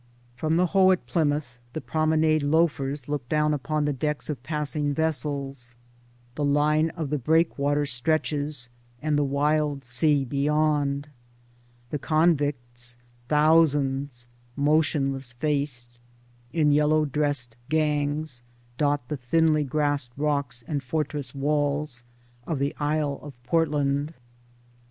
From 0.35 0.57
the 0.57 0.65
Hoe 0.65 0.89
at 0.89 1.05
Plymouth 1.05 1.59
the 1.73 1.79
promenade 1.79 2.41
loafers 2.41 3.07
look 3.07 3.29
down 3.29 3.53
upon 3.53 3.85
the 3.85 3.93
decks 3.93 4.31
of 4.31 4.41
passing 4.41 4.95
vessels; 4.95 5.75
the 6.33 6.43
line 6.43 6.89
of 6.97 7.11
the 7.11 7.19
breakwater 7.19 7.85
stretches, 7.85 8.67
and 8.99 9.15
the 9.15 9.23
wild 9.23 9.83
sea 9.83 10.25
beyond; 10.25 11.07
The 11.91 11.99
convicts, 11.99 12.97
thousands, 13.27 14.25
motionless 14.55 15.33
faced, 15.33 15.87
in 16.51 16.71
yellow 16.71 17.05
dressed 17.05 17.55
gangs 17.69 18.41
dot 18.79 19.07
the 19.07 19.17
thinly 19.17 19.63
grassed 19.63 20.13
rocks 20.17 20.63
and 20.67 20.81
fortress 20.81 21.35
walls 21.35 22.03
of 22.47 22.57
the 22.57 22.75
Isle 22.79 23.19
of 23.21 23.33
Portland. 23.43 24.15